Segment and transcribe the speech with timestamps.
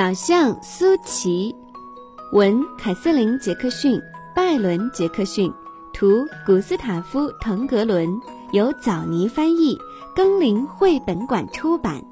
[0.00, 1.54] 小象苏琪，
[2.32, 4.00] 文凯瑟琳·杰克逊、
[4.34, 5.52] 拜伦·杰克逊，
[5.92, 8.08] 图古斯塔夫·滕格伦，
[8.52, 9.76] 由枣泥翻译，
[10.16, 12.02] 更林绘本馆出版。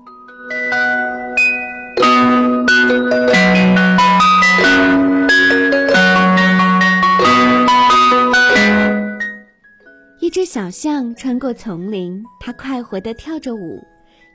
[10.21, 13.83] 一只小象穿过丛林，它快活地跳着舞，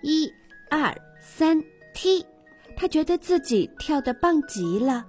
[0.01, 0.27] 一、
[0.71, 1.61] 二、三，
[1.93, 2.25] 踢！
[2.75, 5.05] 他觉得自己跳得棒极了，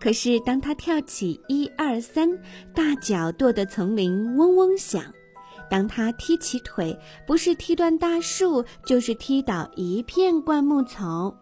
[0.00, 2.28] 可是当他跳起一二三，
[2.74, 5.02] 大脚跺得丛林嗡嗡响；
[5.70, 11.34] 当他踢起腿，不是踢断大树，就是踢倒一片灌木丛。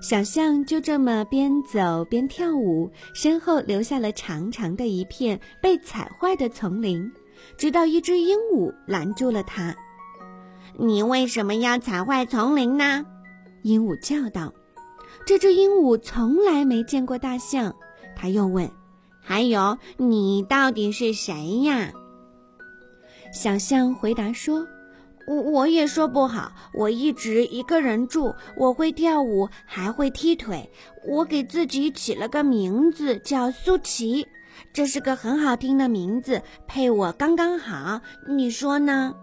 [0.00, 7.12] 小象就这么边走边跳舞，身后留下了长长的一片被踩坏的丛林，
[7.58, 9.76] 直到一只鹦鹉拦住了他
[10.78, 13.04] ：“你为什么要踩坏丛林呢？”
[13.62, 14.50] 鹦鹉叫道。
[15.26, 17.74] 这只鹦鹉从来没见过大象，
[18.16, 18.70] 他又问
[19.22, 21.92] ：“还有，你到底是谁呀？”
[23.32, 24.66] 小象回答说
[25.28, 30.68] ：“我我也说不好，我一直一个人住，我会跳舞，还会踢腿。
[31.06, 34.26] 我给自己起了个名字叫苏琪，
[34.72, 38.00] 这是个很好听的名字，配我刚刚好。
[38.26, 39.14] 你说呢？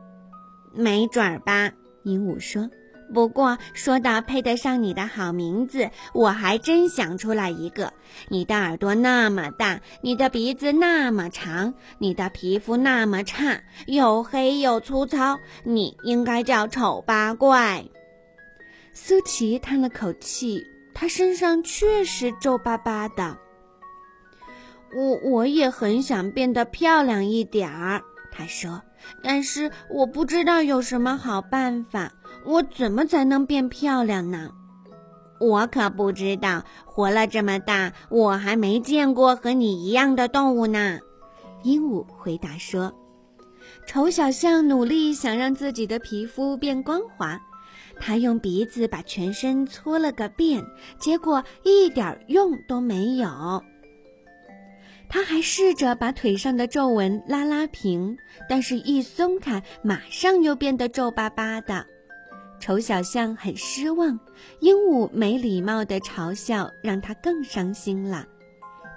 [0.73, 1.69] 没准儿吧。”
[2.03, 2.69] 鹦鹉说。
[3.13, 7.93] 不过说到配得上你的好名字，我还真想出来一个。
[8.29, 17.85] 你的耳朵那么大，你的鼻子那么长，你的皮肤那么差，又黑又粗糙，你应该叫丑八怪。
[18.93, 23.37] 苏琪叹了口气，他身上确实皱巴巴的。
[24.95, 28.01] 我我也很想变得漂亮一点儿，
[28.37, 28.79] 他说，
[29.23, 32.11] 但是我不知道有什么好办法。
[32.45, 34.51] 我怎么才能变漂亮呢？
[35.39, 36.63] 我可不知道。
[36.85, 40.99] 活了这么大，我还没见过和你一样的动物呢。
[41.63, 42.93] 鹦鹉回答说
[43.85, 47.39] ：“丑小象努力想让自己的皮肤变光滑，
[47.99, 50.63] 它用鼻子把全身搓了个遍，
[50.99, 53.63] 结果一点用都没有。
[55.09, 58.17] 他还试着把腿上的皱纹拉拉平，
[58.49, 61.85] 但是一松开，马上又变得皱巴巴的。”
[62.59, 64.19] 丑小象很失望，
[64.61, 68.25] 鹦鹉没礼貌的嘲笑，让他更伤心了。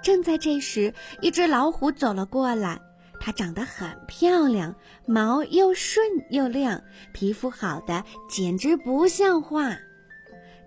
[0.01, 0.91] 正在这时，
[1.21, 2.79] 一只老虎走了过来，
[3.19, 6.81] 它长得很漂亮，毛又顺又亮，
[7.13, 9.77] 皮肤好的简直不像话。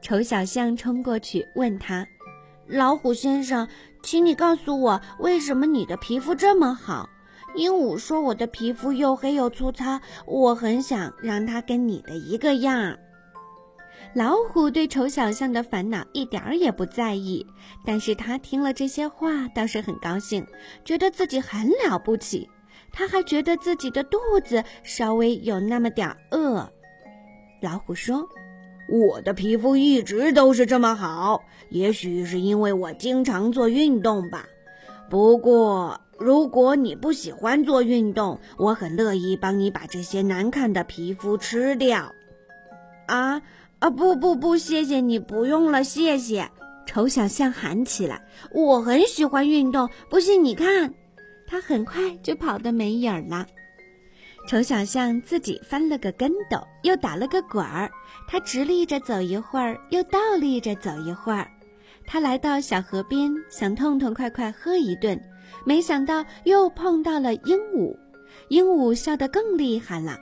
[0.01, 2.07] 丑小象冲过去问他
[2.67, 3.69] ：“老虎先生，
[4.03, 7.09] 请你告诉我，为什么你的皮肤这么好？”
[7.57, 12.99] 鹦鹉说：“我的皮肤又黑又粗糙，我很想让它跟你的一个样。”
[14.13, 17.47] 老虎对丑小象的烦恼一点儿也不在意，
[17.85, 20.47] 但是他听了这些话倒是很高兴，
[20.85, 22.49] 觉得自己很了不起。
[22.93, 26.69] 他还觉得自己的肚子稍微有那么点饿。
[27.61, 28.29] 老虎说
[28.89, 34.47] ：“我的皮肤一直都是这么好，也许是因为我经常做运动吧。
[35.11, 42.13] 不过……”如果你不喜欢做运动，我很乐意帮你把这些难看的皮肤吃掉。
[43.07, 43.43] 啊
[43.81, 43.91] 啊！
[43.91, 46.49] 不不不，谢谢你，不用了，谢谢。
[46.87, 48.23] 丑小象喊起来
[48.55, 50.95] ：“我很喜欢运动，不信你看。”
[51.49, 53.47] 他很快就跑得没影儿了。
[54.47, 57.91] 丑小象自己翻了个跟斗，又打了个滚儿。
[58.29, 61.51] 他直立着走一会儿，又倒立着走一会儿。
[62.07, 65.19] 他来到小河边，想痛痛快快喝一顿。
[65.65, 67.97] 没想到又碰到了鹦鹉，
[68.49, 70.19] 鹦鹉笑得更厉害了。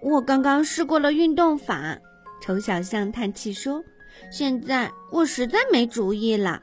[0.00, 1.98] 我刚刚试过了运动法，
[2.40, 3.82] 丑小象叹气说
[4.30, 6.62] ：“现在我实在没主意了。”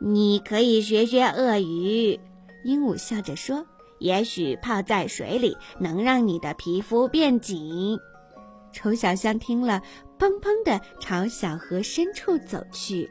[0.00, 2.20] 你可以学学鳄鱼，
[2.64, 3.66] 鹦鹉笑着说
[4.04, 7.98] ：“也许泡在水里能让你的皮肤变紧。”
[8.70, 9.80] 丑小象听了，
[10.18, 13.10] 砰砰地朝小河深处走去。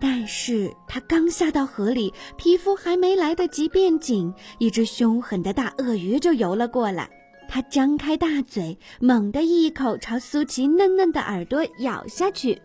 [0.00, 7.08] 但是他刚下到河里，皮肤还没来得及变紧，一只凶狠的大鳄鱼就游了过来。
[7.48, 12.60] 它张开大嘴，猛地一口朝苏琪嫩嫩的耳朵咬下去。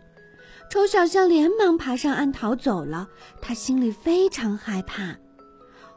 [0.70, 3.08] 丑小象连忙爬上岸逃走了。
[3.42, 5.16] 他心里非常害怕。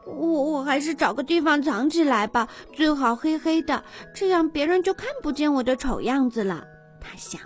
[0.07, 3.83] 我我还是找个地方藏起来吧，最好黑黑的，
[4.13, 6.65] 这样别人就看不见我的丑样子了。
[6.99, 7.39] 他想。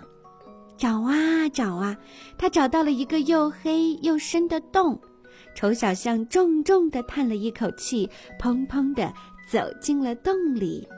[0.74, 1.96] 找啊找啊，
[2.36, 5.00] 他找到了一个又黑又深的洞。
[5.54, 8.10] 丑小象重重地叹了一口气，
[8.40, 9.12] 砰砰地
[9.48, 10.88] 走进了洞里。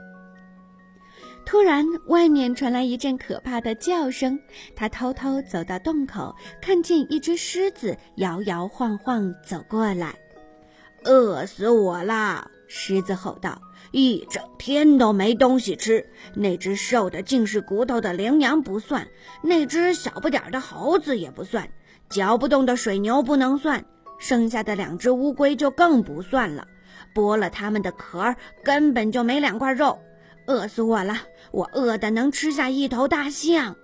[1.44, 4.38] 突然，外面传来一阵可怕的叫声。
[4.75, 10.14] 他偷偷走到洞口，看见一只狮子摇摇晃晃走过来。
[11.05, 13.61] “饿死我啦！”狮子吼道
[13.93, 16.05] ，“一整天都没东西吃。
[16.35, 19.06] 那只瘦的尽是骨头的羚羊不算，
[19.43, 21.69] 那只小不点的猴子也不算，
[22.09, 23.85] 嚼不动的水牛不能算，
[24.19, 26.67] 剩下的两只乌龟就更不算了。
[27.15, 28.35] 剥了它们的壳，
[28.65, 29.99] 根本就没两块肉。”
[30.47, 31.17] 饿死我了！
[31.53, 33.75] 我饿得能吃下一头大象。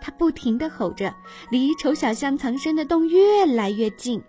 [0.00, 1.14] 他不停地吼着，
[1.50, 4.22] 离丑小象藏身的洞越来越近。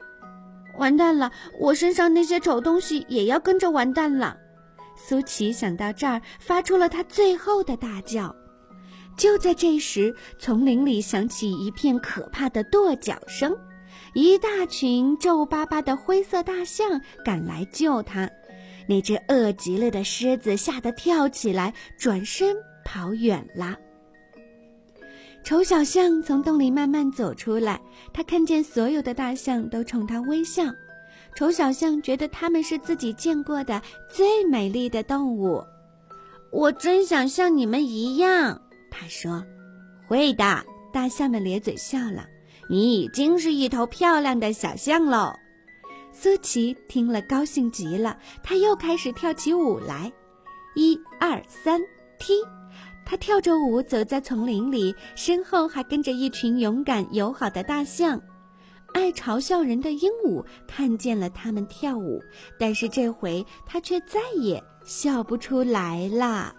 [0.80, 1.32] 完蛋了！
[1.60, 4.36] 我身上那些丑东西也要跟着完蛋了。
[4.98, 8.36] 苏琪想到这儿，发出了他最后的大叫。
[9.16, 13.56] 就在这时，丛林里响起一片可怕的跺脚声，
[14.14, 18.30] 一大群皱巴巴的灰色大象赶来救他。
[18.88, 23.78] 那只饿极了的狮子吓得跳起来，转身跑远了。
[25.50, 27.82] 丑小象从洞里慢慢走出来，
[28.14, 30.64] 他看见所有的大象都冲他微笑。
[31.36, 35.60] 丑小象觉得它们是自己见过的最美丽的动物。
[36.52, 38.62] 我真想像你们一样，
[38.92, 39.44] 他说。
[40.08, 40.64] 会的，
[40.94, 42.28] 大象们咧嘴笑了。
[42.70, 45.34] 你已经是一头漂亮的小象喽。
[46.12, 48.16] 苏琪听了，高兴极了。
[48.44, 50.14] 他又开始跳起舞来，
[50.76, 51.82] 一二三，
[52.20, 52.36] 踢！
[53.10, 58.22] 他跳着舞走在丛林里，身后还跟着一群勇敢友好的大象。
[58.94, 62.22] 爱嘲笑人的鹦鹉看见了他们跳舞，
[62.60, 66.54] 但是这回他却再也笑不出来了。